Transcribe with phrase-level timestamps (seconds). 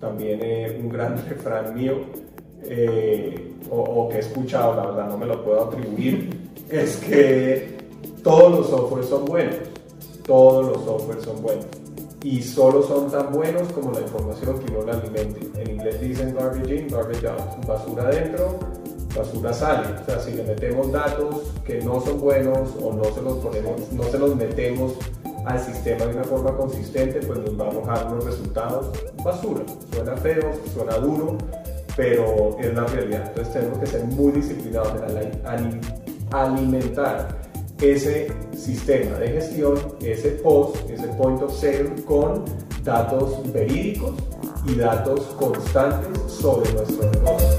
[0.00, 1.98] también eh, un gran refrán mío,
[2.64, 6.30] eh, o, que he escuchado, la verdad no me lo puedo atribuir,
[6.70, 7.78] es que
[8.22, 9.56] todos los softwares son buenos,
[10.26, 11.66] todos los softwares son buenos
[12.22, 15.40] y solo son tan buenos como la información que uno le alimente.
[15.60, 18.58] En inglés dicen garbage in, garbage out, basura adentro,
[19.16, 19.88] basura sale.
[20.02, 23.92] O sea, si le metemos datos que no son buenos o no se los ponemos,
[23.92, 24.94] no se los metemos
[25.46, 28.90] al sistema de una forma consistente, pues nos va a arrojar unos resultados
[29.24, 29.64] basura.
[29.92, 31.38] Suena feo, suena duro,
[31.96, 33.24] pero es la realidad.
[33.28, 35.80] Entonces tenemos que ser muy disciplinados en
[36.32, 37.40] alimentar
[37.80, 42.44] ese sistema de gestión, ese post, ese point of sale con
[42.84, 44.12] datos verídicos
[44.66, 47.49] y datos constantes sobre nuestro negocio.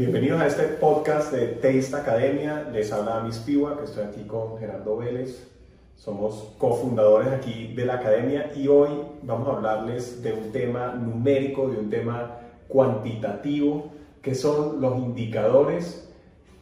[0.00, 2.66] Bienvenidos a este podcast de Taste Academia.
[2.72, 5.46] Les habla Miss Piwa, que estoy aquí con Gerardo Vélez.
[5.94, 8.88] Somos cofundadores aquí de la academia y hoy
[9.22, 13.92] vamos a hablarles de un tema numérico, de un tema cuantitativo,
[14.22, 16.10] que son los indicadores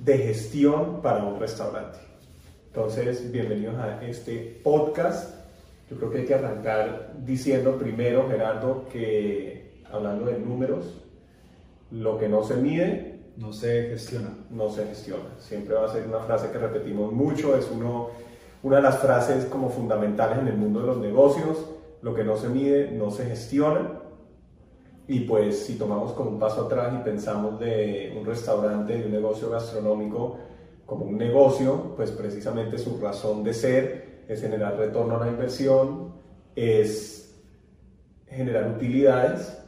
[0.01, 1.99] de gestión para un restaurante.
[2.67, 5.33] Entonces, bienvenidos a este podcast.
[5.89, 11.05] Yo creo que hay que arrancar diciendo primero, Gerardo, que hablando de números,
[11.93, 14.31] lo que no se mide no se gestiona.
[14.51, 15.31] No se gestiona.
[15.39, 18.09] Siempre va a ser una frase que repetimos mucho, es uno,
[18.63, 21.65] una de las frases como fundamentales en el mundo de los negocios.
[22.03, 24.01] Lo que no se mide no se gestiona.
[25.07, 29.13] Y pues si tomamos como un paso atrás y pensamos de un restaurante, de un
[29.13, 30.37] negocio gastronómico
[30.85, 36.13] como un negocio, pues precisamente su razón de ser es generar retorno a la inversión,
[36.55, 37.35] es
[38.27, 39.59] generar utilidades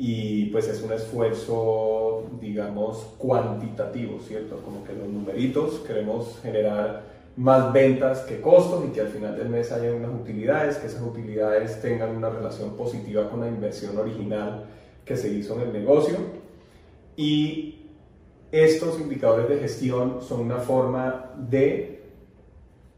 [0.00, 4.62] y pues es un esfuerzo, digamos, cuantitativo, ¿cierto?
[4.64, 7.02] Como que los numeritos queremos generar
[7.34, 11.02] más ventas que costos y que al final del mes haya unas utilidades, que esas
[11.02, 14.66] utilidades tengan una relación positiva con la inversión original
[15.04, 16.16] que se hizo en el negocio.
[17.16, 17.88] Y
[18.52, 22.04] estos indicadores de gestión son una forma de,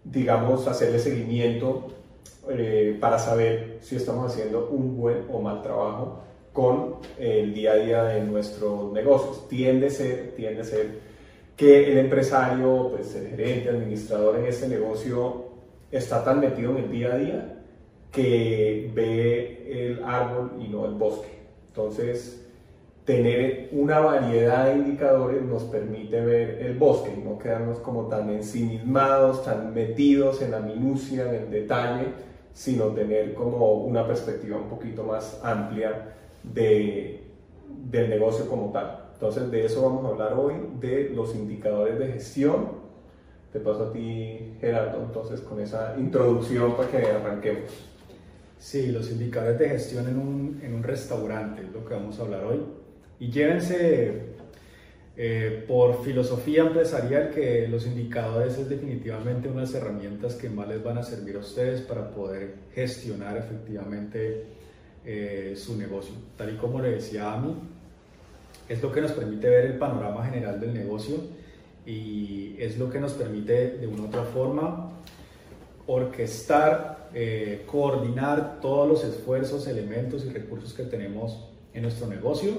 [0.04, 1.94] digamos, hacerle seguimiento
[2.50, 7.76] eh, para saber si estamos haciendo un buen o mal trabajo con el día a
[7.76, 9.48] día de nuestros negocios.
[9.48, 11.10] Tiende a ser, tiende a ser
[11.56, 15.50] que el empresario, pues el gerente, administrador en este negocio
[15.90, 17.56] está tan metido en el día a día
[18.10, 21.28] que ve el árbol y no el bosque.
[21.68, 22.46] Entonces,
[23.04, 28.30] tener una variedad de indicadores nos permite ver el bosque y no quedarnos como tan
[28.30, 32.06] ensimismados, tan metidos en la minucia, en el detalle,
[32.52, 37.22] sino tener como una perspectiva un poquito más amplia de,
[37.90, 39.10] del negocio como tal.
[39.14, 42.80] Entonces de eso vamos a hablar hoy, de los indicadores de gestión.
[43.52, 47.70] Te paso a ti, Gerardo, entonces con esa introducción para que arranquemos.
[48.58, 52.22] Sí, los indicadores de gestión en un, en un restaurante es lo que vamos a
[52.22, 52.60] hablar hoy.
[53.18, 54.30] Y llévense
[55.16, 60.96] eh, por filosofía empresarial que los indicadores es definitivamente unas herramientas que más les van
[60.96, 64.46] a servir a ustedes para poder gestionar efectivamente
[65.04, 66.14] eh, su negocio.
[66.36, 67.54] Tal y como le decía a mí,
[68.68, 71.16] es lo que nos permite ver el panorama general del negocio
[71.84, 74.90] y es lo que nos permite de una u otra forma
[75.86, 82.52] orquestar, eh, coordinar todos los esfuerzos, elementos y recursos que tenemos en nuestro negocio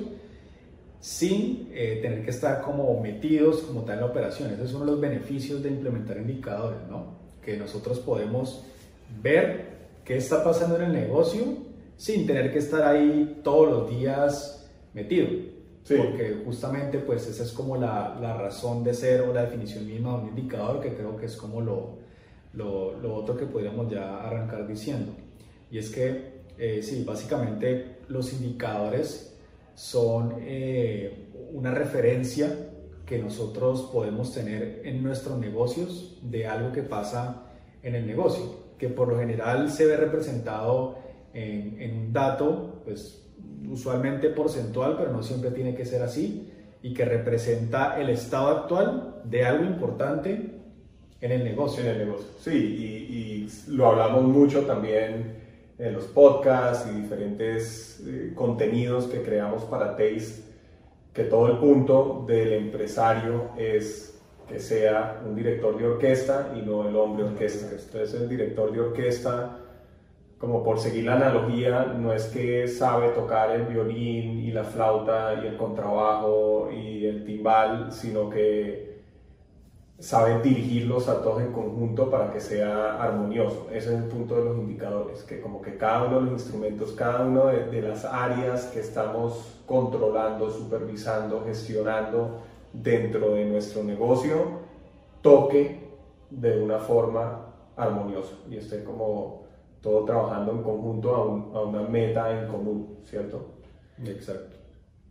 [0.99, 4.51] sin eh, tener que estar como metidos como tal en la operación.
[4.51, 7.15] Ese es uno de los beneficios de implementar indicadores, ¿no?
[7.43, 8.63] Que nosotros podemos
[9.21, 9.71] ver
[10.05, 11.70] qué está pasando en el negocio
[12.01, 15.27] sin tener que estar ahí todos los días metido.
[15.87, 20.17] Porque justamente pues esa es como la, la, razón de ser o la definición misma
[20.17, 21.97] de un indicador que creo que es como lo,
[22.53, 25.11] lo, lo otro que podríamos ya arrancar diciendo.
[25.69, 29.37] Y es que eh, sí, básicamente los indicadores
[29.75, 32.51] son eh, una referencia
[33.05, 37.43] que nosotros podemos tener en nuestros negocios de algo que pasa
[37.83, 43.21] en el negocio, que por lo general se ve representado en, en un dato, pues
[43.69, 46.51] usualmente porcentual, pero no siempre tiene que ser así,
[46.83, 50.61] y que representa el estado actual de algo importante
[51.21, 51.83] en el negocio.
[51.83, 53.21] En el negocio, sí, y,
[53.67, 55.35] lo hablamos mucho también
[55.77, 60.43] en los podcasts y diferentes eh, contenidos que creamos para Taste,
[61.13, 66.87] que todo el punto del empresario es que sea un director de orquesta y no
[66.87, 67.67] el hombre orquesta.
[67.71, 69.57] Entonces el director de orquesta
[70.41, 75.35] como por seguir la analogía, no es que sabe tocar el violín y la flauta
[75.35, 79.03] y el contrabajo y el timbal, sino que
[79.99, 83.67] sabe dirigirlos a todos en conjunto para que sea armonioso.
[83.71, 86.93] Ese es el punto de los indicadores, que como que cada uno de los instrumentos,
[86.93, 92.39] cada una de, de las áreas que estamos controlando, supervisando, gestionando
[92.73, 94.61] dentro de nuestro negocio,
[95.21, 95.87] toque
[96.31, 97.45] de una forma
[97.77, 99.40] armoniosa y esté como
[99.81, 103.55] todo trabajando en conjunto a, a una meta en común, ¿cierto?
[104.05, 104.57] Exacto.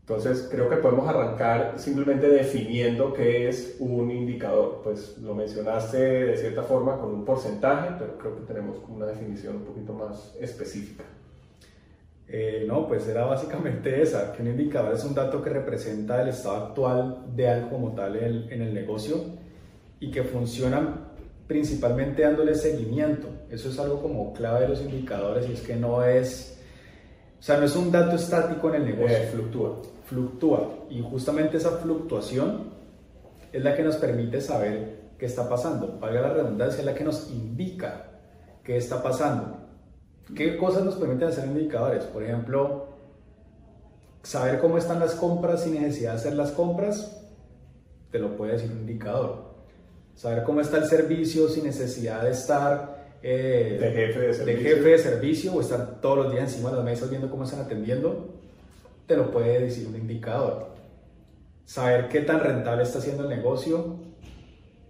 [0.00, 4.80] Entonces creo que podemos arrancar simplemente definiendo qué es un indicador.
[4.82, 9.56] Pues lo mencionaste de cierta forma con un porcentaje, pero creo que tenemos una definición
[9.56, 11.04] un poquito más específica.
[12.26, 16.28] Eh, no, pues era básicamente esa, que un indicador es un dato que representa el
[16.28, 19.16] estado actual de algo como tal en en el negocio
[20.00, 21.09] y que funciona
[21.50, 23.26] principalmente dándole seguimiento.
[23.50, 26.56] Eso es algo como clave de los indicadores y es que no es,
[27.40, 29.16] o sea, no es un dato estático en el negocio.
[29.16, 29.82] Eh, fluctúa.
[30.04, 32.70] Fluctúa y justamente esa fluctuación
[33.52, 35.98] es la que nos permite saber qué está pasando.
[35.98, 38.06] Valga la redundancia, es la que nos indica
[38.62, 39.58] qué está pasando.
[40.36, 42.04] ¿Qué cosas nos permiten hacer indicadores?
[42.04, 42.90] Por ejemplo,
[44.22, 47.20] saber cómo están las compras sin necesidad de hacer las compras,
[48.12, 49.49] te lo puede decir un indicador.
[50.20, 54.44] Saber cómo está el servicio sin necesidad de estar eh, de, jefe de, servicio.
[54.44, 57.44] de jefe de servicio o estar todos los días encima de las mesas viendo cómo
[57.44, 58.28] están atendiendo,
[59.06, 60.74] te lo puede decir un indicador.
[61.64, 63.96] Saber qué tan rentable está haciendo el negocio,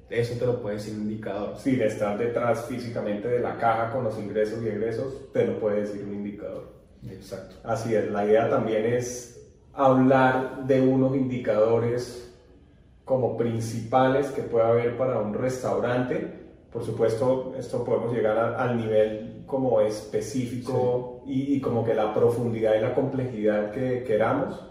[0.08, 1.54] eso te lo puede decir un indicador.
[1.58, 5.60] Sí, de estar detrás físicamente de la caja con los ingresos y egresos, te lo
[5.60, 6.72] puede decir un indicador.
[7.08, 7.54] Exacto.
[7.62, 9.40] Así es, la idea también es
[9.74, 12.29] hablar de unos indicadores
[13.10, 16.32] como principales que puede haber para un restaurante.
[16.72, 21.32] Por supuesto, esto podemos llegar a, al nivel como específico sí.
[21.32, 24.64] y, y, como que la profundidad y la complejidad que queramos.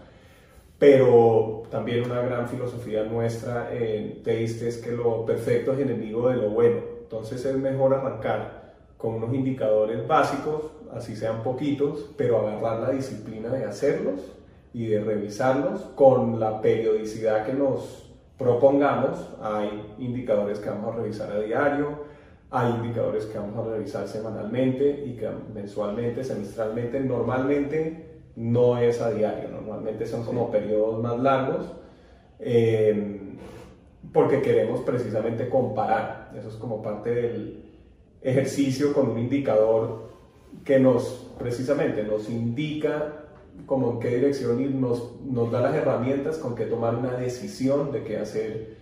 [0.78, 6.36] Pero también una gran filosofía nuestra en Taste es que lo perfecto es enemigo de
[6.36, 6.80] lo bueno.
[7.02, 10.62] Entonces es mejor arrancar con unos indicadores básicos,
[10.94, 14.32] así sean poquitos, pero agarrar la disciplina de hacerlos
[14.72, 18.09] y de revisarlos con la periodicidad que nos
[18.40, 19.28] propongamos.
[19.42, 22.04] Hay indicadores que vamos a revisar a diario,
[22.50, 29.10] hay indicadores que vamos a revisar semanalmente y que mensualmente, semestralmente, normalmente no es a
[29.10, 31.66] diario, normalmente son como periodos más largos,
[32.38, 33.36] eh,
[34.12, 36.32] porque queremos precisamente comparar.
[36.34, 37.62] Eso es como parte del
[38.22, 40.10] ejercicio con un indicador
[40.64, 43.19] que nos precisamente nos indica
[43.66, 47.92] como en qué dirección ir, nos, nos da las herramientas con que tomar una decisión
[47.92, 48.76] de qué hacer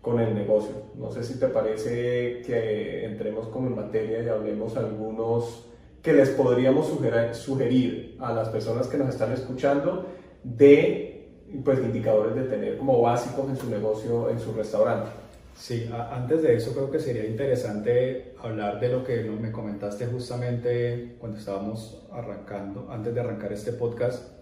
[0.00, 0.74] con el negocio.
[0.96, 5.68] No sé si te parece que entremos como en materia y hablemos algunos
[6.02, 10.06] que les podríamos sugerir, sugerir a las personas que nos están escuchando
[10.42, 11.30] de
[11.64, 15.10] pues, indicadores de tener como básicos en su negocio, en su restaurante.
[15.54, 21.16] Sí, antes de eso creo que sería interesante hablar de lo que me comentaste justamente
[21.18, 24.32] cuando estábamos arrancando, antes de arrancar este podcast,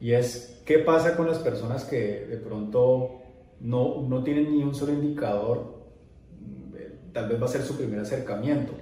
[0.00, 3.22] y es qué pasa con las personas que de pronto
[3.60, 5.82] no, no tienen ni un solo indicador,
[7.12, 8.72] tal vez va a ser su primer acercamiento.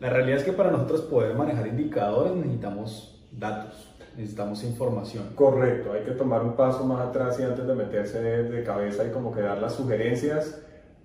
[0.00, 5.30] La realidad es que para nosotros poder manejar indicadores necesitamos datos, necesitamos información.
[5.34, 9.10] Correcto, hay que tomar un paso más atrás y antes de meterse de cabeza y
[9.10, 10.58] como que dar las sugerencias,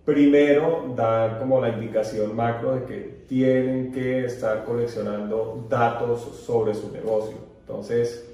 [0.05, 6.91] primero dar como la indicación macro de que tienen que estar coleccionando datos sobre su
[6.91, 7.37] negocio.
[7.61, 8.25] Entonces,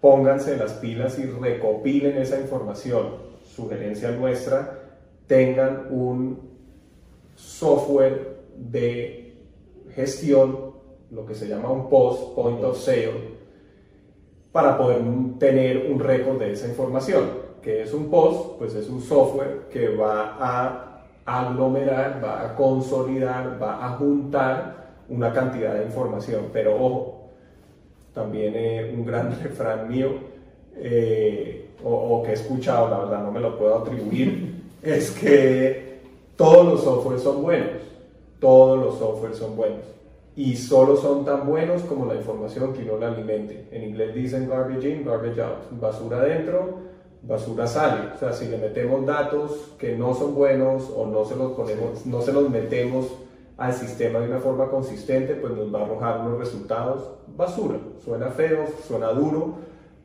[0.00, 3.30] pónganse las pilas y recopilen esa información.
[3.44, 4.78] Sugerencia nuestra,
[5.26, 6.50] tengan un
[7.34, 9.34] software de
[9.94, 10.70] gestión,
[11.10, 13.29] lo que se llama un post, point of sale,
[14.52, 15.00] para poder
[15.38, 17.50] tener un récord de esa información.
[17.62, 18.58] que es un post?
[18.58, 25.30] Pues es un software que va a aglomerar, va a consolidar, va a juntar una
[25.32, 26.46] cantidad de información.
[26.54, 27.28] Pero ojo,
[28.14, 30.08] también eh, un gran refrán mío,
[30.76, 36.00] eh, o, o, que he escuchado, la verdad no me lo puedo atribuir, es que
[36.36, 37.82] todos los softwares son buenos,
[38.38, 39.99] todos los softwares son buenos
[40.40, 43.68] y solo son tan buenos como la información que uno le alimente.
[43.70, 46.78] En inglés dicen garbage in, garbage out, basura adentro,
[47.20, 48.14] basura sale.
[48.14, 52.06] O sea, si le metemos datos que no son buenos o no se los ponemos,
[52.06, 53.12] no se los metemos
[53.58, 57.76] al sistema de una forma consistente, pues nos va a arrojar unos resultados basura.
[58.02, 59.56] Suena feo, suena duro,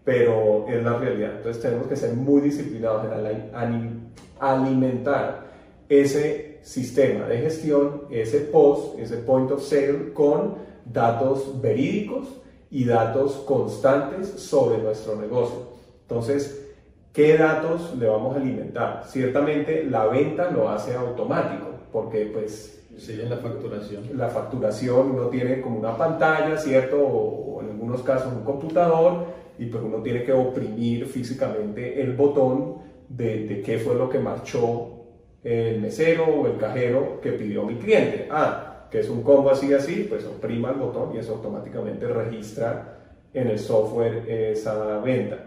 [0.03, 1.37] pero es la realidad.
[1.37, 5.45] Entonces tenemos que ser muy disciplinados en alimentar
[5.87, 12.27] ese sistema de gestión, ese post, ese point of sale con datos verídicos
[12.71, 15.57] y datos constantes sobre nuestro negocio.
[16.01, 16.73] Entonces,
[17.13, 19.03] ¿qué datos le vamos a alimentar?
[19.07, 22.71] Ciertamente la venta lo hace automático, porque pues...
[22.97, 24.03] Sí, la facturación.
[24.15, 26.97] La facturación uno tiene como una pantalla, ¿cierto?
[26.97, 29.25] O, en algunos casos un computador,
[29.59, 34.19] y pues uno tiene que oprimir físicamente el botón de, de qué fue lo que
[34.19, 35.04] marchó
[35.45, 38.27] el mesero o el cajero que pidió mi cliente.
[38.31, 42.97] Ah, que es un combo así así, pues oprima el botón y eso automáticamente registra
[43.33, 45.37] en el software esa venta.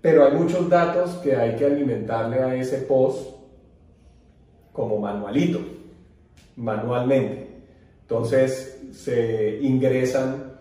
[0.00, 3.36] Pero hay muchos datos que hay que alimentarle a ese post
[4.72, 5.60] como manualito,
[6.56, 7.46] manualmente.
[8.02, 10.54] Entonces se ingresan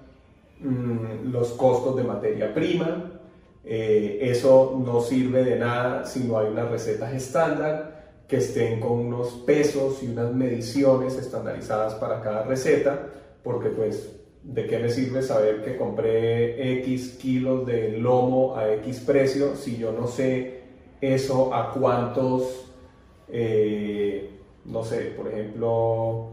[0.60, 3.20] mm, los costos de materia prima,
[3.66, 7.93] eh, eso no sirve de nada si no hay unas recetas estándar
[8.34, 13.10] que estén con unos pesos y unas mediciones estandarizadas para cada receta,
[13.44, 14.12] porque pues
[14.42, 19.78] ¿de qué me sirve saber que compré X kilos de lomo a X precio si
[19.78, 20.64] yo no sé
[21.00, 22.72] eso a cuántos,
[23.30, 24.32] eh,
[24.66, 26.30] no sé, por ejemplo,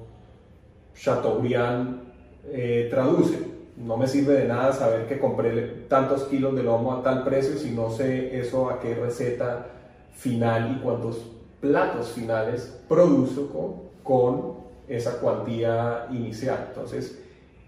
[0.95, 2.01] Chateaubriand
[2.51, 3.37] eh, traduce?
[3.77, 7.59] No me sirve de nada saber que compré tantos kilos de lomo a tal precio
[7.59, 9.67] si no sé eso a qué receta
[10.15, 14.55] final y cuántos platos finales produzco con
[14.89, 16.67] esa cuantía inicial.
[16.69, 17.23] Entonces,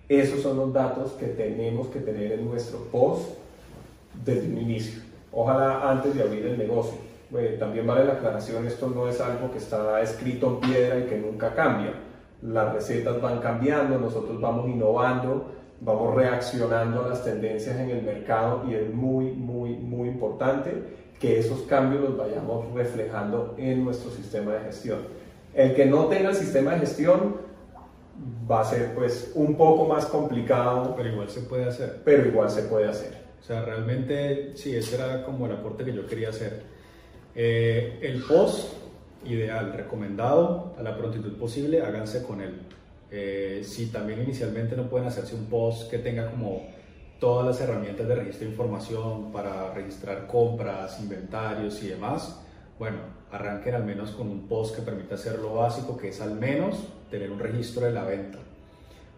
[0.09, 3.39] esos son los datos que tenemos que tener en nuestro post
[4.25, 5.03] desde un inicio.
[5.31, 6.99] Ojalá antes de abrir el negocio.
[7.35, 11.05] Eh, también vale la aclaración, esto no es algo que está escrito en piedra y
[11.05, 11.95] que nunca cambia.
[12.43, 15.47] Las recetas van cambiando, nosotros vamos innovando,
[15.81, 21.38] vamos reaccionando a las tendencias en el mercado y es muy, muy, muy importante que
[21.38, 24.99] esos cambios los vayamos reflejando en nuestro sistema de gestión.
[25.55, 27.37] El que no tenga el sistema de gestión
[28.50, 30.95] va a ser pues un poco más complicado.
[30.97, 32.00] Pero igual se puede hacer.
[32.05, 33.23] Pero igual se puede hacer.
[33.41, 36.64] O sea, realmente sí, ese era como el aporte que yo quería hacer.
[37.37, 38.73] Eh, el post
[39.25, 42.62] ideal, recomendado a la prontitud posible, háganse con él.
[43.12, 46.67] Eh, si también inicialmente no pueden hacerse un post que tenga como
[47.23, 52.41] todas las herramientas de registro de información para registrar compras, inventarios y demás,
[52.81, 52.97] bueno,
[53.31, 56.83] arranquen al menos con un post que permita hacer lo básico, que es al menos
[57.12, 58.38] tener un registro de la venta.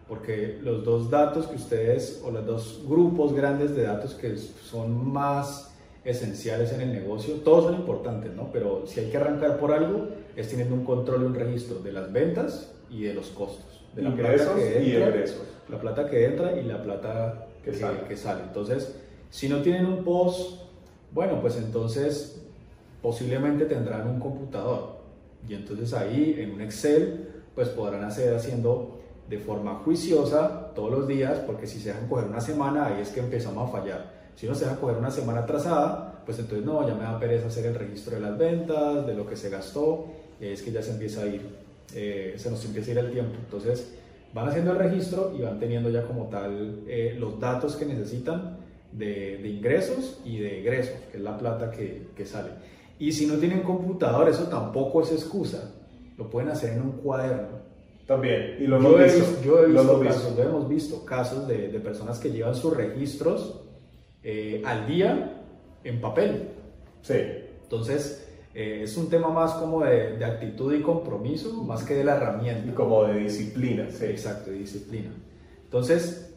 [0.07, 5.11] Porque los dos datos que ustedes, o los dos grupos grandes de datos que son
[5.11, 8.51] más esenciales en el negocio, todos son importantes, ¿no?
[8.53, 11.91] Pero si hay que arrancar por algo, es teniendo un control y un registro de
[11.91, 13.81] las ventas y de los costos.
[13.95, 17.99] De la plata que entra, y La plata que entra y la plata que, sale.
[18.07, 18.43] que sale.
[18.43, 18.95] Entonces,
[19.29, 20.61] si no tienen un post,
[21.11, 22.41] bueno, pues entonces
[23.01, 24.95] posiblemente tendrán un computador.
[25.47, 31.07] Y entonces ahí en un Excel, pues podrán hacer haciendo de forma juiciosa todos los
[31.07, 34.11] días, porque si se dejan coger una semana, ahí es que empezamos a fallar.
[34.35, 37.47] Si no se deja coger una semana atrasada, pues entonces no, ya me da pereza
[37.47, 40.07] hacer el registro de las ventas, de lo que se gastó,
[40.39, 41.41] y ahí es que ya se empieza a ir,
[41.93, 43.35] eh, se nos empieza a ir el tiempo.
[43.39, 43.93] Entonces,
[44.35, 48.57] van haciendo el registro y van teniendo ya como tal eh, los datos que necesitan
[48.91, 52.49] de, ingresos y de egresos, que es la plata que, que, sale.
[52.99, 55.73] Y si no tienen computador, eso tampoco es excusa.
[56.17, 57.63] Lo pueden hacer en un cuaderno.
[58.05, 59.41] También, y lo hemos visto.
[59.43, 63.61] yo he visto casos, hemos visto casos de, de, personas que llevan sus registros
[64.21, 65.43] eh, al día
[65.83, 66.49] en papel.
[67.01, 67.15] Sí.
[67.63, 68.24] Entonces,
[68.55, 72.71] eh, es un tema más como de, actitud y compromiso, más que de la herramienta.
[72.71, 74.05] Y como de disciplina, sí.
[74.05, 75.11] Exacto, de disciplina.
[75.65, 76.33] Entonces,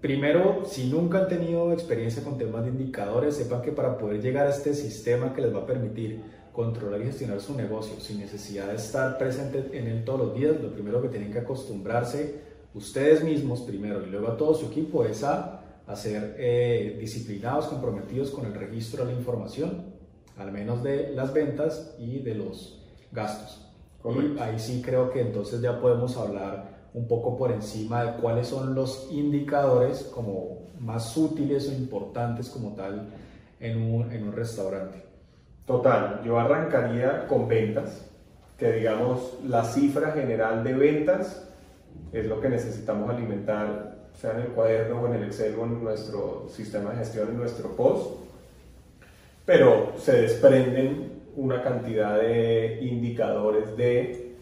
[0.00, 4.46] primero, si nunca han tenido experiencia con temas de indicadores, sepan que para poder llegar
[4.46, 6.22] a este sistema que les va a permitir
[6.54, 10.58] controlar y gestionar su negocio sin necesidad de estar presente en él todos los días,
[10.62, 12.40] lo primero que tienen que acostumbrarse
[12.74, 15.58] ustedes mismos primero y luego a todo su equipo es a,
[15.94, 19.89] ser eh, disciplinados, comprometidos con el registro de la información
[20.38, 22.80] al menos de las ventas y de los
[23.12, 23.66] gastos.
[24.04, 28.48] Y ahí sí creo que entonces ya podemos hablar un poco por encima de cuáles
[28.48, 33.08] son los indicadores como más útiles o importantes como tal
[33.60, 35.04] en un, en un restaurante.
[35.66, 38.06] Total, yo arrancaría con ventas,
[38.56, 41.46] que digamos la cifra general de ventas
[42.12, 45.84] es lo que necesitamos alimentar, sea en el cuaderno o en el Excel o en
[45.84, 48.18] nuestro sistema de gestión, en nuestro post
[49.50, 54.36] pero se desprenden una cantidad de indicadores de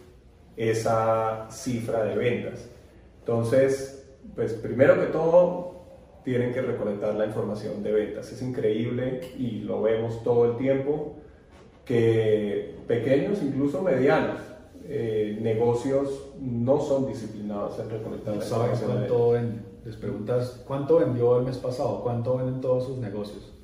[0.55, 2.69] esa cifra de ventas.
[3.21, 5.81] Entonces, pues primero que todo,
[6.25, 8.31] tienen que recolectar la información de ventas.
[8.33, 11.17] Es increíble y lo vemos todo el tiempo
[11.87, 14.43] que pequeños, incluso medianos,
[14.85, 18.91] eh, negocios no son disciplinados en recolectar la información.
[18.91, 19.33] Cuánto
[19.87, 22.03] les preguntas, ¿cuánto vendió el mes pasado?
[22.03, 23.58] ¿Cuánto venden todos sus negocios?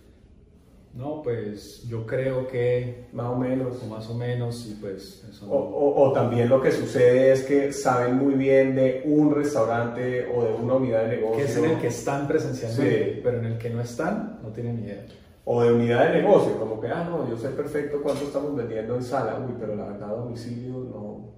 [0.94, 3.06] No, pues yo creo que...
[3.12, 3.82] Más o menos.
[3.82, 8.14] O más o menos, y pues eso o, también lo que sucede es que saben
[8.16, 11.36] muy bien de un restaurante o de una unidad de negocio.
[11.36, 14.76] Que es en el que están presencialmente, pero en el que no están, no tienen
[14.76, 15.04] ni idea.
[15.44, 18.94] O de unidad de negocio, como que, ah, no, yo sé perfecto cuánto estamos vendiendo
[18.94, 21.34] en sala, uy, pero la verdad a domicilio no,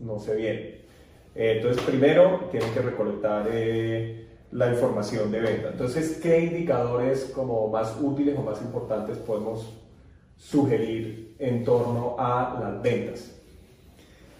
[0.00, 0.56] no sé bien.
[1.34, 3.46] Eh, entonces, primero tienen que recolectar...
[3.52, 5.68] Eh, la información de venta.
[5.70, 9.72] Entonces, ¿qué indicadores como más útiles o más importantes podemos
[10.36, 13.36] sugerir en torno a las ventas?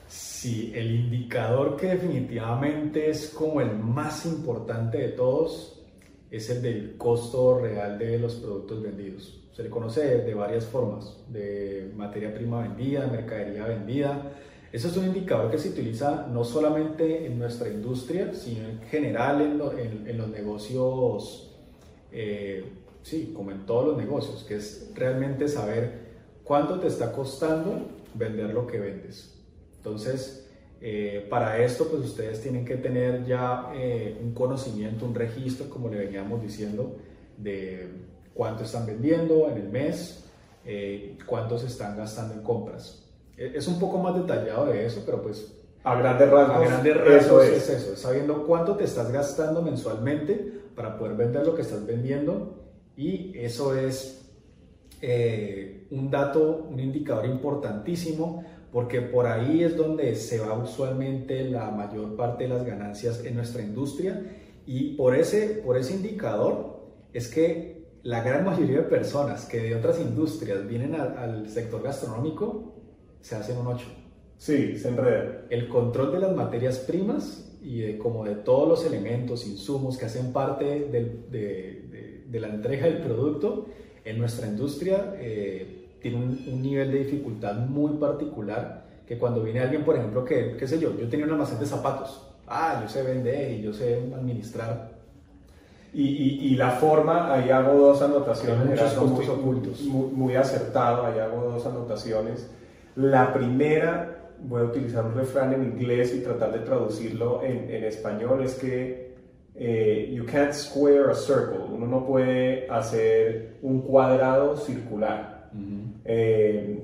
[0.08, 5.80] Sí, el indicador que definitivamente es como el más importante de todos
[6.30, 9.40] es el del costo real de los productos vendidos.
[9.52, 14.32] Se le conoce de, varias formas, de materia prima vendida, mercadería vendida,
[14.72, 19.40] eso es un indicador que se utiliza no solamente en nuestra industria, sino en general
[19.42, 21.58] en, los negocios,
[22.12, 22.64] eh,
[23.02, 26.10] sí, como en todos los negocios, que es realmente saber
[26.44, 29.36] cuánto te está costando vender lo que vendes.
[29.78, 30.48] Entonces,
[30.80, 35.88] eh, para esto, pues ustedes tienen que tener ya eh, un conocimiento, un registro, como
[35.88, 36.96] le veníamos diciendo,
[37.36, 37.88] de
[38.34, 40.24] cuánto están vendiendo en el mes,
[41.26, 43.09] cuánto se están gastando en compras.
[43.40, 46.96] E, es un poco más detallado de eso, pero pues a grandes rasgos, a grandes
[46.98, 47.68] rasgos eso es.
[47.70, 52.54] eso, sabiendo cuánto te estás gastando mensualmente para poder vender lo que estás vendiendo
[52.96, 54.30] y eso es
[55.00, 61.70] eh, un dato, un indicador importantísimo porque por ahí es donde se va usualmente la
[61.70, 64.22] mayor parte de las ganancias en nuestra industria
[64.66, 66.78] y por ese, por ese indicador
[67.14, 72.79] es que la gran mayoría de personas que de otras industrias vienen al sector gastronómico
[73.20, 73.86] se hacen un 8.
[74.38, 75.42] Sí, se enreda.
[75.50, 80.06] El control de las materias primas y de, como de todos los elementos, insumos que
[80.06, 83.66] hacen parte de, de, la entrega del producto
[84.02, 89.84] en nuestra industria eh, tiene un, nivel de dificultad muy particular que cuando viene alguien,
[89.84, 93.02] por ejemplo, que, qué sé yo, yo tenía un almacén de zapatos, ah, yo sé
[93.02, 94.92] vender y yo sé administrar.
[95.92, 99.82] Y, y, y la forma, ahí hago dos anotaciones, muchos costos ocultos.
[99.82, 102.48] Muy, muy acertado, ahí hago dos anotaciones
[102.96, 107.84] la primera, voy a utilizar un refrán en inglés y tratar de traducirlo en, en
[107.84, 109.10] español, es que
[109.54, 115.50] eh, you can't square a circle, uno no puede hacer un cuadrado circular.
[116.04, 116.82] Eh,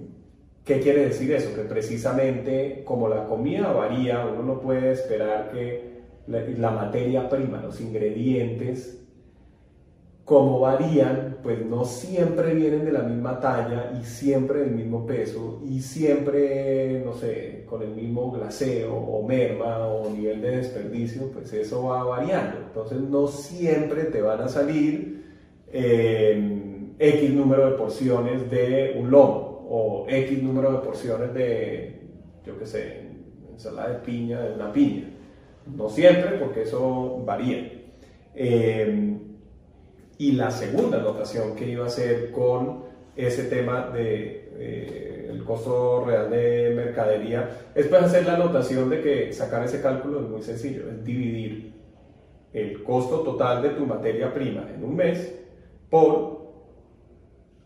[0.65, 1.55] ¿Qué quiere decir eso?
[1.55, 7.81] Que precisamente como la comida varía, uno no puede esperar que la materia prima, los
[7.81, 9.06] ingredientes,
[10.27, 15.63] como varían, pues no siempre vienen de la misma talla y siempre del mismo peso
[15.65, 21.53] y siempre, no sé, con el mismo glaseo o merma o nivel de desperdicio, pues
[21.53, 22.59] eso va variando.
[22.59, 25.23] Entonces no siempre te van a salir
[25.69, 32.01] eh, X número de porciones de un lomo o X número de porciones de,
[32.45, 33.11] yo qué sé,
[33.53, 35.09] ensalada de piña, de una piña.
[35.73, 37.73] No siempre, porque eso varía.
[38.35, 39.16] Eh,
[40.19, 46.05] y la segunda anotación que iba a hacer con ese tema de eh, el costo
[46.05, 50.43] real de mercadería es pues hacer la anotación de que sacar ese cálculo es muy
[50.43, 51.73] sencillo, es dividir
[52.53, 55.35] el costo total de tu materia prima en un mes
[55.91, 56.37] por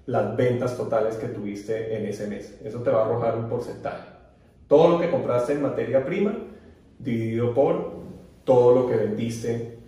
[0.07, 2.61] las ventas totales que tuviste en ese mes.
[2.65, 4.09] Eso te va a arrojar un porcentaje.
[4.67, 6.37] Todo lo que compraste en materia prima
[6.99, 8.01] dividido por
[8.45, 9.79] todo lo que vendiste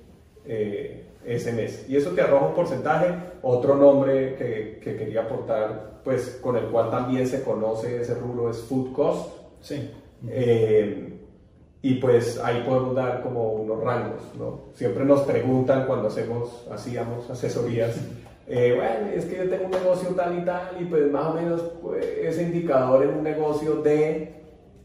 [0.44, 1.86] eh, ese mes.
[1.88, 6.66] Y eso te arroja un porcentaje, otro nombre que, que, quería aportar, pues con el
[6.66, 9.36] cual también se conoce ese rubro es food cost.
[9.60, 9.90] Sí.
[10.28, 11.08] Eh,
[11.82, 14.66] y pues ahí podemos dar como unos rangos, ¿no?
[14.74, 17.96] Siempre nos preguntan cuando hacemos, hacíamos asesorías,
[18.46, 21.34] eh, bueno, es que yo tengo un negocio tal y tal, y pues más o
[21.34, 24.32] menos pues, ese indicador en un negocio de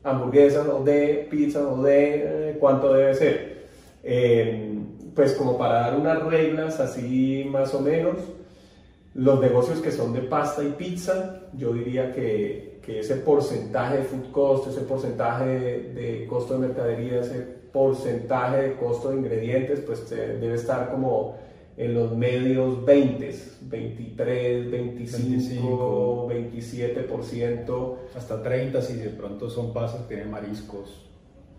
[0.04, 3.68] hamburguesas o de pizza o de eh, cuánto debe ser
[5.18, 8.18] pues como para dar unas reglas así más o menos,
[9.16, 14.04] los negocios que son de pasta y pizza, yo diría que, que ese porcentaje de
[14.04, 17.40] food cost, ese porcentaje de, costo de mercadería, ese
[17.74, 21.36] porcentaje de costo de ingredientes, pues debe estar como
[21.78, 27.96] en los medios 20, 23, 25, 27%.
[28.16, 31.08] Hasta 30 si de pronto son pasas que tienen mariscos.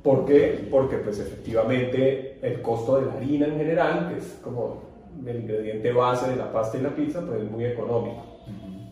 [0.09, 0.67] ¿Por qué?
[0.71, 4.81] Porque pues efectivamente el costo de la harina en general, que es como
[5.27, 8.25] el ingrediente base de la pasta y la pizza, pues es muy económico.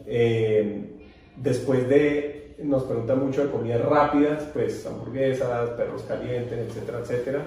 [0.04, 7.46] Eh, después de, nos preguntan mucho de comidas rápidas, pues hamburguesas, perros calientes, etcétera, etcétera,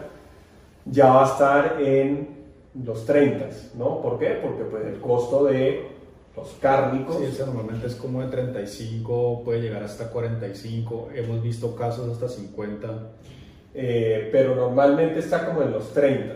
[0.85, 2.27] ya va a estar en
[2.73, 4.01] los 30, ¿no?
[4.01, 4.39] ¿Por qué?
[4.41, 5.89] Porque pues el costo de
[6.35, 7.17] los cárnicos.
[7.17, 12.27] Sí, ese normalmente es como de 35, puede llegar hasta 45, hemos visto casos hasta
[12.27, 13.11] 50.
[13.73, 16.35] Eh, pero normalmente está como en los 30.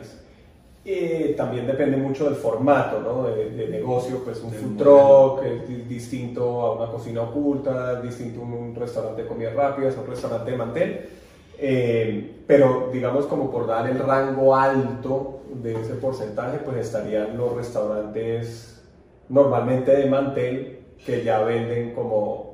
[0.85, 3.23] Eh, también depende mucho del formato ¿no?
[3.23, 8.75] de, negocio, pues un food truck es distinto a una cocina oculta, distinto a un
[8.75, 11.09] restaurante de comida rápida, es un restaurante de mantel.
[11.57, 17.55] Eh, pero digamos como por dar el rango alto de ese porcentaje, pues estarían los
[17.55, 18.83] restaurantes
[19.29, 22.52] normalmente de mantel que ya venden como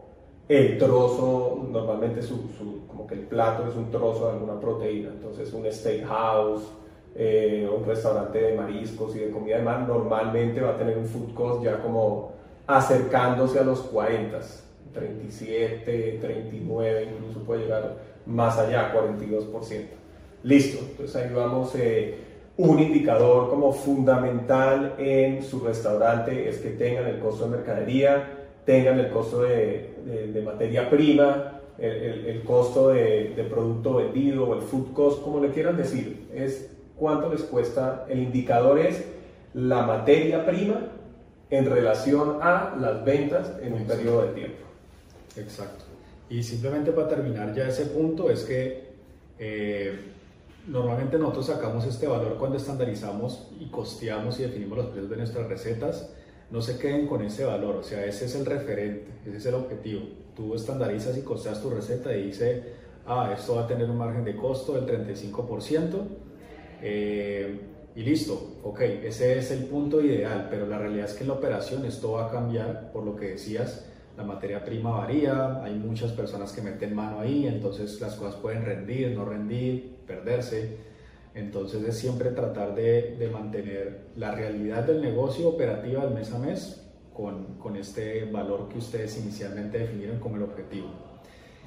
[0.49, 2.49] el trozo, normalmente su,
[2.87, 6.63] como que el plato es un trozo de alguna proteína, entonces un steakhouse,
[7.15, 11.05] eh, un restaurante de mariscos y de comida de mar, normalmente va a tener un
[11.05, 12.31] food cost ya como
[12.65, 14.39] acercándose a los 40,
[14.91, 19.85] 37, 39, incluso puede llegar más allá, 42%.
[20.43, 21.75] Listo, entonces ahí vamos.
[21.75, 22.15] Eh,
[22.57, 28.27] un indicador como fundamental en su restaurante es que tengan el costo de mercadería,
[28.65, 34.55] tengan el costo de, de, materia prima, el, el, costo de, de, producto vendido o
[34.55, 36.27] el food cost, como le quieran decir.
[36.33, 39.05] Es cuánto les cuesta, el indicador es
[39.53, 40.89] la materia prima
[41.49, 44.65] en relación a las ventas en un periodo de tiempo.
[45.35, 45.85] Exacto.
[46.29, 48.89] Y simplemente para terminar ya ese punto es que
[49.39, 49.99] eh,
[50.67, 55.47] normalmente nosotros sacamos este valor cuando estandarizamos y costeamos y definimos los precios de nuestras
[55.47, 56.13] recetas.
[56.51, 59.55] No se queden con ese valor, o sea, ese es el referente, ese es el
[59.55, 60.01] objetivo.
[60.35, 62.63] Tú estandarizas y costeas tu receta y dice,
[63.05, 66.07] ah, esto va a tener un margen de costo del 35%.
[66.81, 67.59] Eh,
[67.95, 71.33] y listo, ok, ese es el punto ideal, pero la realidad es que en la
[71.33, 73.85] operación esto va a cambiar, por lo que decías,
[74.15, 78.65] la materia prima varía, hay muchas personas que meten mano ahí, entonces las cosas pueden
[78.65, 80.88] rendir, no rendir, perderse.
[81.35, 86.39] Entonces es siempre tratar de, de mantener la realidad del negocio operativa del mes a
[86.39, 90.87] mes con, con este valor que ustedes inicialmente definieron como el objetivo.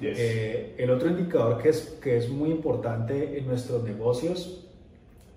[0.01, 4.67] Eh, el otro indicador que es, que es muy importante en nuestros negocios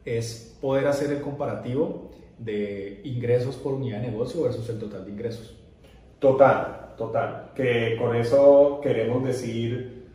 [0.05, 5.11] es poder hacer el comparativo de ingresos por unidad de negocio versus el total de
[5.13, 5.57] ingresos.
[6.19, 7.53] Total, total.
[7.55, 10.07] Que con eso queremos decir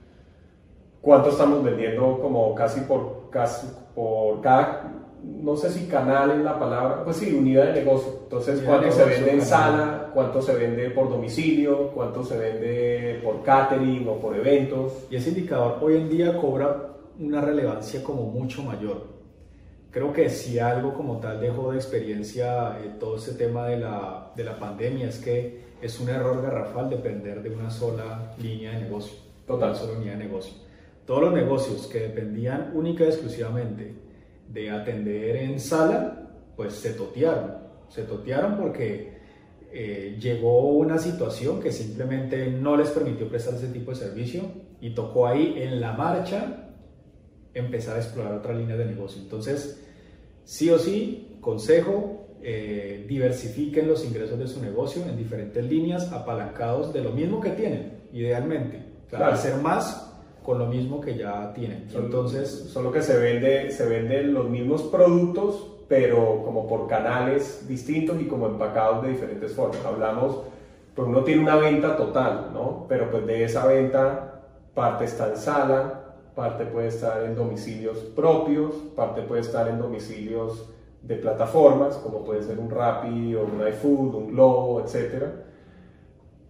[1.02, 3.68] cuánto estamos vendiendo como casi por, casi
[4.02, 4.92] por cada,
[5.24, 8.22] no sé si canal es la palabra, pues sí, unidad de negocio.
[8.24, 13.44] Entonces, cuánto se vende en sala, cuánto se vende por domicilio, cuánto se vende por
[13.44, 15.06] catering o por eventos.
[15.12, 19.06] Y ese indicador hoy en día cobra una relevancia como mucho mayor.
[19.92, 24.32] Creo que si algo como tal dejó de experiencia eh, todo este tema de la,
[24.36, 28.82] de la pandemia es que es un error garrafal depender de una sola línea de
[28.82, 30.71] negocio, total, sola unidad de negocio.
[31.12, 33.94] Todos los negocios que dependían única y exclusivamente
[34.48, 37.52] de atender en sala, pues se totearon.
[37.90, 39.18] Se totearon porque
[39.74, 44.44] eh, llegó una situación que simplemente no les permitió prestar ese tipo de servicio
[44.80, 46.70] y tocó ahí en la marcha
[47.54, 49.22] empezar a explorar otra línea de negocio.
[49.22, 49.84] Entonces,
[50.46, 56.94] sí o sí, consejo, eh, diversifiquen los ingresos de su negocio en diferentes líneas, apalancados
[56.94, 58.82] de lo mismo que tienen, idealmente.
[59.10, 59.34] Claro.
[59.34, 60.11] Hacer más
[60.44, 61.88] con lo mismo que ya tienen.
[61.94, 68.20] Entonces, solo que se vende, se venden los mismos productos, pero como por canales distintos
[68.22, 69.84] y como empacados de diferentes formas.
[69.86, 70.42] Hablamos,
[70.96, 72.86] pues uno tiene una venta total, ¿no?
[72.88, 74.42] Pero pues de esa venta
[74.74, 80.70] parte está en sala, parte puede estar en domicilios propios, parte puede estar en domicilios
[81.02, 85.24] de plataformas, como puede ser un Rappi o un iFood, un Globo, etc.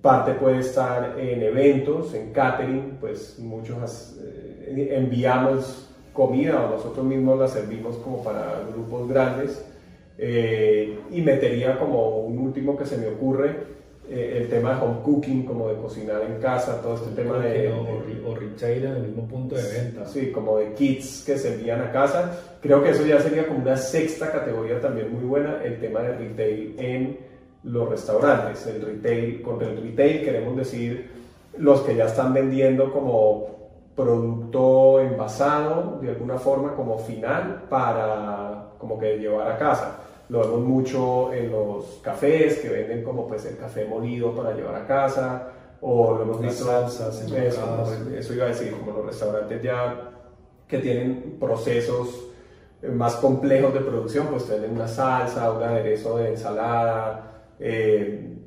[0.02, 7.40] Parte puede estar en eventos, en catering, pues muchos eh, enviamos comida o nosotros mismos
[7.40, 9.66] la servimos como para grupos grandes.
[10.18, 13.56] Eh, y metería como un último que se me ocurre,
[14.10, 17.72] eh, el tema de home cooking, como de cocinar en casa, todo este tema de,
[18.26, 20.06] O, retail en el mismo punto de venta.
[20.06, 22.58] Sí, como de kits que se envían a casa.
[22.62, 26.18] Creo que eso ya sería como una sexta categoría también muy buena, el tema de
[26.18, 27.31] retail en
[27.63, 28.65] los restaurantes.
[28.67, 31.12] El retail, con el retail queremos decir
[31.58, 33.52] los que ya están vendiendo como
[33.95, 39.97] producto envasado de alguna forma como final para como que llevar a casa
[40.32, 44.76] lo vemos mucho en los cafés que venden como pues el café molido para llevar
[44.76, 45.50] a casa,
[45.82, 50.10] o lo hemos visto, salsas, eso, eso iba a decir, como los restaurantes ya
[50.69, 52.28] que tienen procesos
[52.82, 58.38] eh, más complejos de producción, pues tienen una salsa, un aderezo de ensalada, eh,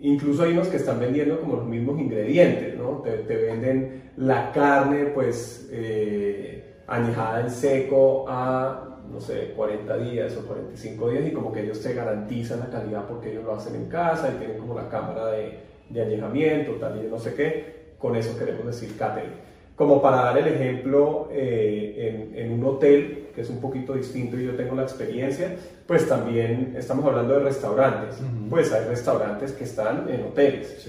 [0.00, 3.02] incluso hay unos que están vendiendo como los mismos ingredientes, ¿no?
[3.02, 10.46] Te, venden la carne pues eh, añejada en seco a no sé, 40 días o
[10.46, 13.86] 45 días y como que ellos te garantizan la calidad porque ellos lo hacen en
[13.86, 17.78] casa y tienen como la cámara de, de añejamiento, tal y no sé qué.
[17.98, 19.47] Con eso queremos decir catering.
[19.78, 24.44] Como para dar el ejemplo, eh, en, un hotel, que es un poquito distinto y
[24.44, 25.54] yo tengo la experiencia,
[25.86, 28.16] pues también estamos hablando de restaurantes.
[28.50, 30.84] Pues hay restaurantes que están en hoteles.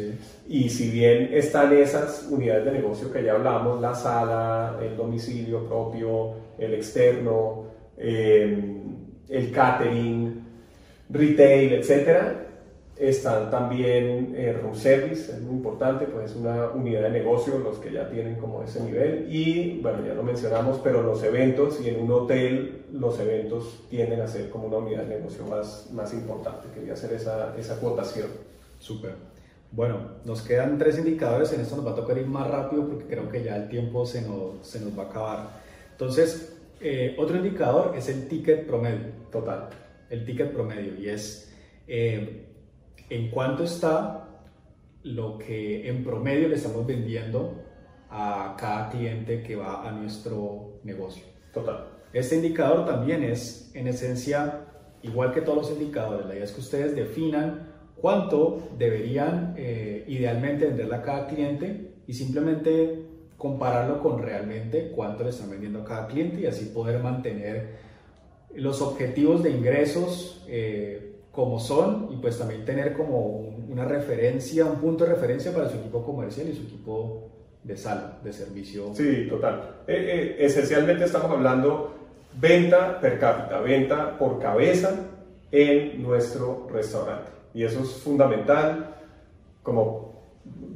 [0.48, 5.68] Y si bien están esas unidades de negocio que ya hablamos, la sala, el domicilio
[5.68, 8.82] propio, el externo, eh,
[9.30, 10.44] el catering,
[11.12, 12.49] retail, etcétera,
[13.00, 17.78] están también eh, room service, es muy importante, pues es una unidad de negocio los
[17.78, 19.28] que ya tienen como ese nivel.
[19.34, 24.20] Y bueno, ya lo mencionamos, pero los eventos y en un hotel los eventos tienden
[24.20, 26.68] a ser como una unidad de negocio más, más importante.
[26.76, 28.28] Quería hacer esa, esa cuotación.
[28.80, 29.14] Súper.
[29.72, 33.06] Bueno, nos quedan tres indicadores, en esto nos va a tocar ir más rápido porque
[33.06, 35.50] creo que ya el tiempo se nos, se nos va a acabar.
[35.92, 39.08] Entonces, eh, otro indicador es el ticket promedio.
[39.32, 39.70] Total.
[40.10, 41.54] El ticket promedio y es...
[41.88, 42.48] Eh,
[43.10, 44.28] en cuánto está
[45.04, 47.64] lo que en promedio le estamos vendiendo
[48.10, 51.24] a cada cliente que va a nuestro negocio.
[51.54, 51.88] Total.
[52.12, 54.66] Este indicador también es, en esencia,
[55.04, 60.66] igual que todos los indicadores, la idea es que ustedes definan cuánto deberían eh, idealmente
[60.66, 63.06] venderle a cada cliente y simplemente
[63.38, 67.78] compararlo con realmente cuánto le están vendiendo a cada cliente y así poder mantener
[68.56, 71.09] los objetivos de ingresos eh,
[71.40, 75.78] como son y pues también tener como una referencia, un punto de referencia para su
[75.78, 77.30] equipo comercial y su equipo
[77.64, 78.94] de sala, de servicio.
[78.94, 79.84] Sí, total.
[79.88, 81.96] Eh, eh, esencialmente estamos hablando
[82.34, 84.94] venta per cápita, venta por cabeza
[85.50, 87.32] en nuestro restaurante.
[87.54, 88.98] Y eso es fundamental,
[89.64, 90.12] como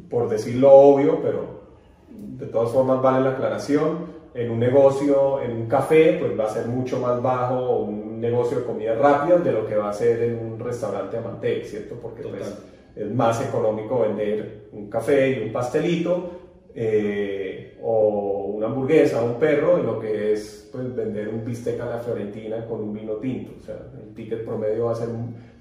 [0.10, 1.60] por decirlo obvio, pero
[2.08, 4.14] de todas formas vale la aclaración.
[4.34, 8.60] En un negocio, en un café, pues va a ser mucho más bajo, un negocio
[8.60, 11.96] de comida rápida de lo que va a ser en un restaurante a ¿cierto?
[12.02, 12.54] Porque pues,
[12.96, 16.32] es más económico vender un café y un pastelito
[16.74, 21.80] eh, o una hamburguesa o un perro de lo que es pues, vender un bistec
[21.82, 23.52] a la fiorentina con un vino tinto.
[23.60, 25.10] O sea, el ticket promedio va a ser,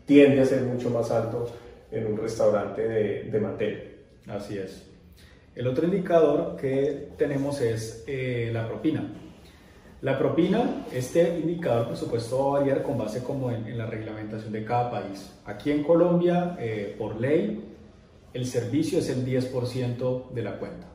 [0.06, 1.46] tiende a ser mucho más alto
[1.90, 3.92] en un restaurante de, de
[4.28, 4.91] Así es.
[5.54, 9.12] El otro indicador que tenemos es eh, la propina.
[10.00, 14.50] La propina, este indicador por supuesto va a variar con base como en, la reglamentación
[14.50, 15.30] de cada país.
[15.44, 17.68] Aquí en Colombia, eh, por ley,
[18.32, 20.86] el servicio es el 10% de la cuenta.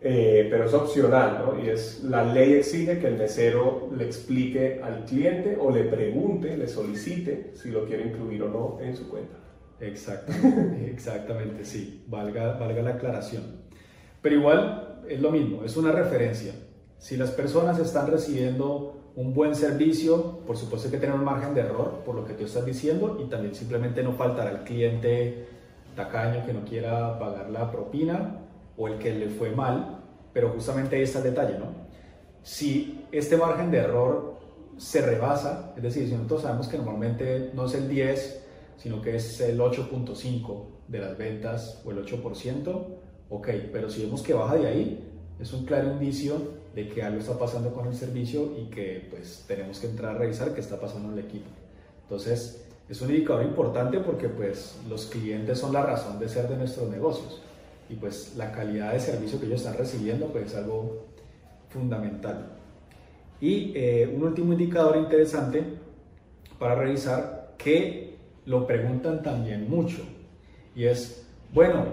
[0.00, 1.62] Eh, pero es opcional, ¿no?
[1.62, 6.56] Y es, la ley exige que el mesero le explique al cliente o le pregunte,
[6.56, 9.36] le solicite si lo quiere incluir o no en su cuenta.
[9.80, 13.65] Exactamente, exactamente, sí, valga, valga la aclaración.
[14.26, 16.52] Pero igual es lo mismo, es una referencia.
[16.98, 21.60] Si las personas están recibiendo un buen servicio, por supuesto que tener un margen de
[21.60, 25.46] error por lo que tú estás diciendo y también simplemente no faltará el cliente
[25.94, 28.38] tacaño que no quiera pagar la propina
[28.76, 30.00] o el que le fue mal,
[30.32, 31.66] pero justamente ahí está el detalle, ¿no?
[32.42, 34.40] Si este margen de error
[34.76, 38.44] se rebasa, es decir, si nosotros sabemos que normalmente no es el 10,
[38.76, 42.95] sino que es el 8.5 de las ventas o el 8%,
[43.30, 45.04] ok, pero si vemos que baja de ahí,
[45.40, 49.44] es un claro indicio de que algo está pasando con el servicio y que pues
[49.46, 51.48] tenemos que entrar a revisar qué está pasando en el equipo.
[52.02, 56.56] Entonces, es un indicador importante porque pues los clientes son la razón de ser de
[56.56, 57.42] nuestros negocios
[57.88, 61.06] y pues la calidad de servicio que ellos están recibiendo pues es algo
[61.68, 62.46] fundamental.
[63.40, 65.64] Y eh, un último indicador interesante
[66.58, 70.02] para revisar que lo preguntan también mucho
[70.74, 71.86] y es, bueno,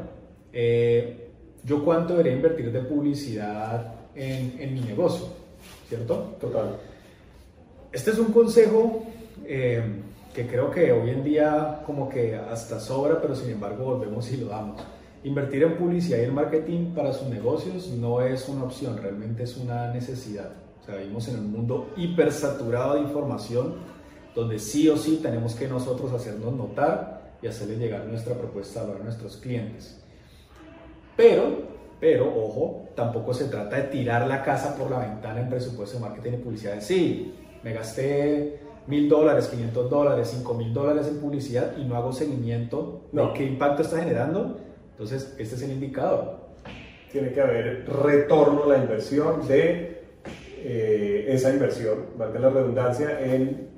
[0.51, 1.22] eh,
[1.63, 5.27] ¿yo cuánto debería invertir de publicidad en, mi negocio,
[5.87, 6.35] ¿cierto?
[6.39, 6.77] Total.
[7.91, 9.05] Este es un consejo
[9.45, 9.83] eh,
[10.33, 14.37] que creo que hoy en día como que hasta sobra, pero sin embargo volvemos y
[14.37, 14.81] lo damos.
[15.23, 19.55] Invertir en publicidad y en marketing para sus negocios no es una opción, realmente es
[19.57, 20.51] una necesidad.
[20.81, 23.75] O sea, vivimos en un mundo hipersaturado de información
[24.35, 29.03] donde sí o sí tenemos que nosotros hacernos notar y hacerle llegar nuestra propuesta a
[29.03, 30.02] nuestros clientes.
[31.15, 31.73] Pero
[32.03, 36.03] pero, ojo, tampoco se trata de tirar la casa por la ventana en presupuesto de
[36.03, 36.81] marketing y publicidad.
[36.81, 42.11] Sí, me gasté mil dólares, 500 dólares, cinco mil dólares en publicidad y no hago
[42.11, 44.59] seguimiento de qué impacto está generando.
[44.91, 46.39] Entonces, este es el indicador.
[47.09, 50.03] Tiene que haber retorno a la inversión de
[50.57, 53.69] eh, esa inversión, valga la redundancia, en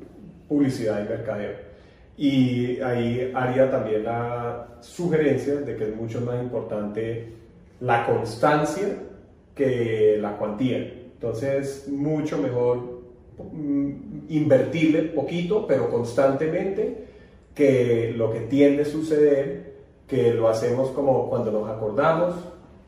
[0.47, 1.64] publicidad y mercadeo.
[2.17, 7.33] Y ahí haría también la sugerencia de que es mucho más importante
[7.81, 8.87] la constancia
[9.53, 10.77] que la cuantía.
[10.77, 13.01] Entonces, mucho mejor
[13.37, 17.05] mm, invertirle poquito, pero constantemente,
[17.53, 19.75] que lo que tiende a suceder,
[20.07, 22.35] que lo hacemos como cuando nos acordamos,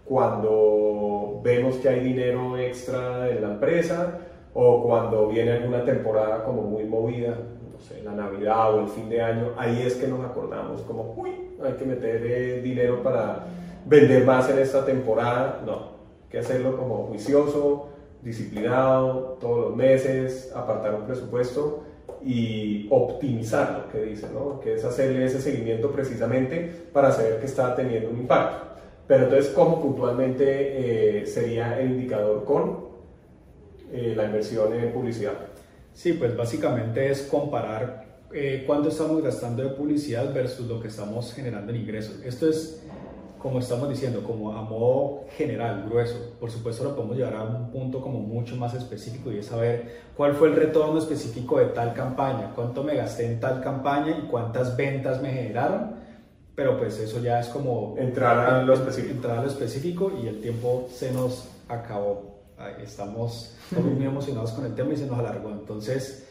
[0.06, 4.20] cuando vemos que hay dinero extra en la empresa
[4.54, 7.38] o cuando viene alguna temporada como muy movida,
[7.78, 11.14] no sé, la Navidad o el fin de año, ahí es que nos acordamos como,
[11.16, 11.32] uy,
[11.64, 13.46] hay que meter eh, dinero para
[13.86, 15.62] vender más en esta temporada.
[15.66, 17.90] No, hay que hacerlo como juicioso,
[18.24, 21.84] disciplinado, todos los meses, apartar un presupuesto
[22.24, 24.60] y optimizar lo que dice, ¿no?
[24.60, 28.66] que es hacerle ese seguimiento precisamente para saber que está teniendo un impacto.
[29.06, 32.88] Pero entonces, ¿cómo puntualmente eh, sería el indicador con
[33.92, 35.34] eh, la inversión en publicidad?
[35.98, 41.34] Sí, pues básicamente es comparar eh, cuánto estamos gastando de publicidad versus lo que estamos
[41.34, 42.22] generando en ingresos.
[42.24, 42.84] Esto es,
[43.40, 46.36] como estamos diciendo, como a modo general, grueso.
[46.40, 50.04] Por supuesto lo podemos llevar a un punto como mucho más específico y es saber
[50.16, 54.28] cuál fue el retorno específico de tal campaña, cuánto me gasté en tal campaña y
[54.28, 55.98] cuántas ventas me generaron
[56.54, 59.14] pero pues eso ya es como entrar a lo específico.
[59.14, 62.37] Entrar a lo específico y el tiempo se nos acabó.
[62.82, 65.52] Estamos muy emocionados con el tema y se nos alargó.
[65.52, 66.28] Entonces,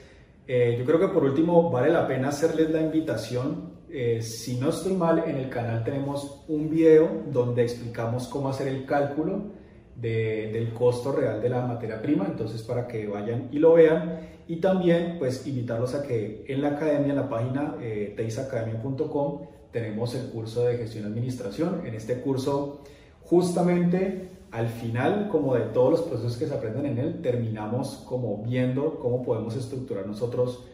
[0.48, 3.76] eh, yo creo que por último vale la pena hacerles la invitación.
[3.88, 8.66] Eh, si no estoy mal, en el canal tenemos un video donde explicamos cómo hacer
[8.66, 9.52] el cálculo
[9.94, 14.18] de, del costo real de la materia prima, entonces para que vayan y lo vean.
[14.48, 20.14] Y también pues invitarlos a que en la academia, en la página eh, teisacademia.com, tenemos
[20.16, 21.82] el curso de gestión y administración.
[21.86, 22.82] En este curso,
[23.22, 28.42] justamente al final, como de todos los procesos que se aprenden en él, terminamos como
[28.42, 30.64] viendo cómo podemos estructurar nosotros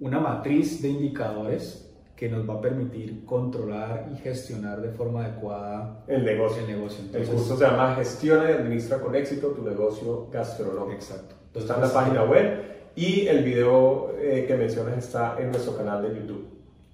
[0.00, 6.04] una matriz de indicadores que nos va a permitir controlar y gestionar de forma adecuada
[6.06, 6.60] el negocio.
[6.62, 7.04] El, negocio.
[7.14, 10.92] el curso se llama Gestiona y Administra con éxito tu negocio gastronómico.
[10.92, 11.34] Exacto.
[11.54, 16.02] está en la página web y el video eh, que mencionas está en nuestro canal
[16.02, 16.46] de YouTube.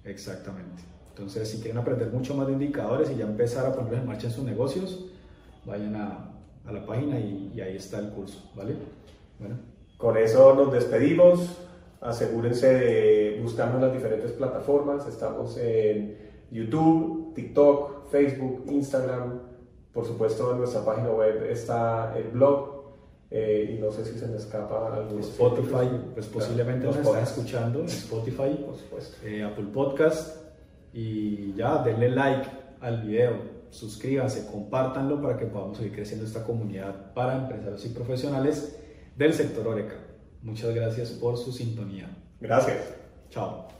[0.05, 0.83] Exactamente.
[1.09, 4.27] Entonces, si quieren aprender mucho más de indicadores y ya empezar a poner en marcha
[4.27, 5.07] en sus negocios,
[5.67, 6.31] vayan a,
[6.65, 8.75] a la página y, y, ahí está el curso, ¿vale?
[9.37, 9.55] Bueno.
[9.97, 11.59] Con eso nos despedimos.
[11.99, 15.07] Asegúrense de buscarnos en las diferentes plataformas.
[15.07, 16.17] Estamos en
[16.51, 19.41] YouTube, TikTok, Facebook, Instagram.
[19.93, 22.77] Por supuesto, en nuestra página web está el blog.
[23.29, 27.81] Eh, y no sé si se me escapa algún Spotify, pues posiblemente nos están escuchando
[27.81, 29.17] en Spotify, por supuesto.
[29.27, 30.37] Eh, Apple Podcast
[30.93, 32.47] y ya, denle like
[32.79, 33.33] al video,
[33.71, 38.79] suscríbanse, compártanlo para que podamos seguir creciendo esta comunidad para empresarios y profesionales
[39.15, 39.95] del sector Oreca.
[40.41, 42.09] Muchas gracias por su sintonía.
[42.39, 42.77] Gracias.
[43.29, 43.76] Chao.